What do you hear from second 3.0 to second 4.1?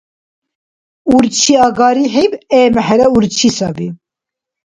урчи саби.